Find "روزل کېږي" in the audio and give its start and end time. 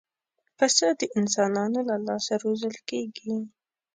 2.43-3.35